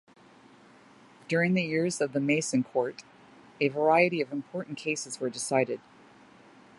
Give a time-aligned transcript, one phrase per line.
[1.27, 3.03] During the years of the "Mason Court",
[3.59, 5.79] a variety of important cases were decided.